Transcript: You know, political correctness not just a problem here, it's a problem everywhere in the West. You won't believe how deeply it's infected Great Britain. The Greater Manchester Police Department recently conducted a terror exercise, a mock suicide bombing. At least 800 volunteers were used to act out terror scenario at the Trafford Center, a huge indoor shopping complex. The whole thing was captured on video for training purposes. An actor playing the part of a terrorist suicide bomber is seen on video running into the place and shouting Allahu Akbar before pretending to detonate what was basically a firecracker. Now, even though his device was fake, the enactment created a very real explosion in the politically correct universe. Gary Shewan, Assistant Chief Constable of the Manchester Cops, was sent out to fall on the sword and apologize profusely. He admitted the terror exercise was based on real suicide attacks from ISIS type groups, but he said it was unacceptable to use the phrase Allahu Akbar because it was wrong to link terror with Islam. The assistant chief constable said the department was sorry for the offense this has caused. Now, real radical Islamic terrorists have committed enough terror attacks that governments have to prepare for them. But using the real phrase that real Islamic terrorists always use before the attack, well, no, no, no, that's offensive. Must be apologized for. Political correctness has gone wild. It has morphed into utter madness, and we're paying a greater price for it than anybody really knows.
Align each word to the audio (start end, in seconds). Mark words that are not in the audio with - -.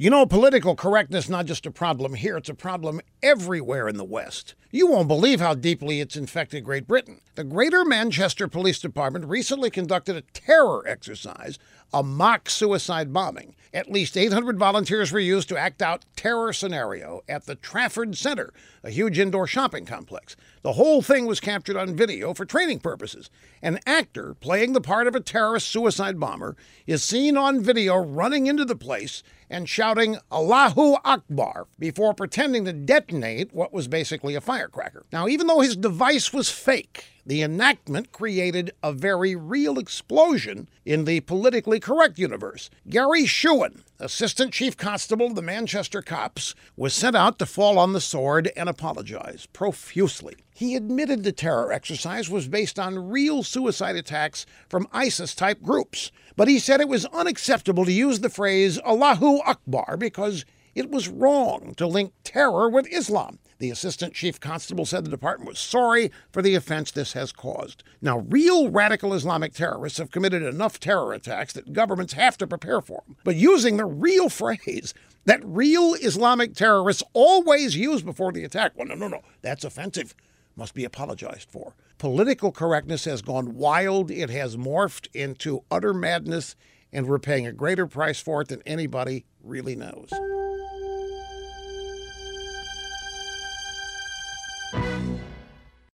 You 0.00 0.08
know, 0.08 0.24
political 0.24 0.74
correctness 0.74 1.28
not 1.28 1.44
just 1.44 1.66
a 1.66 1.70
problem 1.70 2.14
here, 2.14 2.38
it's 2.38 2.48
a 2.48 2.54
problem 2.54 3.02
everywhere 3.22 3.88
in 3.88 3.96
the 3.96 4.04
West. 4.04 4.54
You 4.72 4.86
won't 4.86 5.08
believe 5.08 5.40
how 5.40 5.54
deeply 5.54 6.00
it's 6.00 6.14
infected 6.14 6.62
Great 6.62 6.86
Britain. 6.86 7.20
The 7.34 7.42
Greater 7.42 7.84
Manchester 7.84 8.46
Police 8.46 8.78
Department 8.78 9.24
recently 9.24 9.68
conducted 9.68 10.14
a 10.14 10.20
terror 10.32 10.86
exercise, 10.86 11.58
a 11.92 12.04
mock 12.04 12.48
suicide 12.48 13.12
bombing. 13.12 13.56
At 13.72 13.90
least 13.90 14.16
800 14.16 14.58
volunteers 14.58 15.10
were 15.10 15.18
used 15.18 15.48
to 15.48 15.58
act 15.58 15.82
out 15.82 16.04
terror 16.14 16.52
scenario 16.52 17.22
at 17.28 17.46
the 17.46 17.56
Trafford 17.56 18.16
Center, 18.16 18.52
a 18.84 18.90
huge 18.90 19.18
indoor 19.18 19.46
shopping 19.46 19.86
complex. 19.86 20.36
The 20.62 20.74
whole 20.74 21.02
thing 21.02 21.26
was 21.26 21.40
captured 21.40 21.76
on 21.76 21.96
video 21.96 22.32
for 22.32 22.44
training 22.44 22.80
purposes. 22.80 23.28
An 23.62 23.80
actor 23.86 24.34
playing 24.34 24.72
the 24.72 24.80
part 24.80 25.06
of 25.08 25.16
a 25.16 25.20
terrorist 25.20 25.68
suicide 25.68 26.20
bomber 26.20 26.56
is 26.86 27.02
seen 27.02 27.36
on 27.36 27.60
video 27.60 27.96
running 27.96 28.46
into 28.46 28.64
the 28.64 28.76
place 28.76 29.24
and 29.48 29.68
shouting 29.68 30.18
Allahu 30.30 30.96
Akbar 31.04 31.66
before 31.78 32.14
pretending 32.14 32.64
to 32.66 32.72
detonate 32.72 33.09
what 33.52 33.72
was 33.72 33.88
basically 33.88 34.34
a 34.34 34.40
firecracker. 34.40 35.04
Now, 35.12 35.28
even 35.28 35.46
though 35.46 35.60
his 35.60 35.76
device 35.76 36.32
was 36.32 36.50
fake, 36.50 37.06
the 37.26 37.42
enactment 37.42 38.12
created 38.12 38.72
a 38.82 38.92
very 38.92 39.36
real 39.36 39.78
explosion 39.78 40.68
in 40.84 41.04
the 41.04 41.20
politically 41.20 41.78
correct 41.78 42.18
universe. 42.18 42.70
Gary 42.88 43.24
Shewan, 43.24 43.82
Assistant 43.98 44.52
Chief 44.52 44.76
Constable 44.76 45.26
of 45.26 45.34
the 45.34 45.42
Manchester 45.42 46.02
Cops, 46.02 46.54
was 46.76 46.94
sent 46.94 47.14
out 47.14 47.38
to 47.38 47.46
fall 47.46 47.78
on 47.78 47.92
the 47.92 48.00
sword 48.00 48.50
and 48.56 48.68
apologize 48.68 49.46
profusely. 49.52 50.36
He 50.54 50.74
admitted 50.74 51.22
the 51.22 51.32
terror 51.32 51.72
exercise 51.72 52.28
was 52.28 52.48
based 52.48 52.78
on 52.78 53.10
real 53.10 53.42
suicide 53.42 53.96
attacks 53.96 54.44
from 54.68 54.88
ISIS 54.92 55.34
type 55.34 55.62
groups, 55.62 56.10
but 56.36 56.48
he 56.48 56.58
said 56.58 56.80
it 56.80 56.88
was 56.88 57.06
unacceptable 57.06 57.84
to 57.84 57.92
use 57.92 58.20
the 58.20 58.28
phrase 58.28 58.78
Allahu 58.80 59.38
Akbar 59.46 59.96
because 59.96 60.44
it 60.74 60.90
was 60.90 61.08
wrong 61.08 61.74
to 61.76 61.86
link 61.86 62.12
terror 62.24 62.68
with 62.68 62.86
Islam. 62.92 63.38
The 63.58 63.70
assistant 63.70 64.14
chief 64.14 64.40
constable 64.40 64.86
said 64.86 65.04
the 65.04 65.10
department 65.10 65.48
was 65.48 65.58
sorry 65.58 66.10
for 66.32 66.40
the 66.40 66.54
offense 66.54 66.90
this 66.90 67.12
has 67.12 67.30
caused. 67.30 67.82
Now, 68.00 68.20
real 68.20 68.70
radical 68.70 69.12
Islamic 69.12 69.52
terrorists 69.52 69.98
have 69.98 70.10
committed 70.10 70.42
enough 70.42 70.80
terror 70.80 71.12
attacks 71.12 71.52
that 71.52 71.74
governments 71.74 72.14
have 72.14 72.38
to 72.38 72.46
prepare 72.46 72.80
for 72.80 73.02
them. 73.06 73.16
But 73.22 73.36
using 73.36 73.76
the 73.76 73.84
real 73.84 74.28
phrase 74.30 74.94
that 75.26 75.44
real 75.44 75.94
Islamic 75.94 76.54
terrorists 76.54 77.02
always 77.12 77.76
use 77.76 78.02
before 78.02 78.32
the 78.32 78.44
attack, 78.44 78.72
well, 78.76 78.86
no, 78.86 78.94
no, 78.94 79.08
no, 79.08 79.20
that's 79.42 79.64
offensive. 79.64 80.14
Must 80.56 80.74
be 80.74 80.84
apologized 80.84 81.50
for. 81.50 81.74
Political 81.98 82.52
correctness 82.52 83.04
has 83.04 83.20
gone 83.20 83.54
wild. 83.54 84.10
It 84.10 84.30
has 84.30 84.56
morphed 84.56 85.08
into 85.14 85.64
utter 85.70 85.92
madness, 85.92 86.56
and 86.92 87.06
we're 87.06 87.18
paying 87.18 87.46
a 87.46 87.52
greater 87.52 87.86
price 87.86 88.20
for 88.20 88.40
it 88.40 88.48
than 88.48 88.62
anybody 88.64 89.26
really 89.42 89.76
knows. 89.76 90.10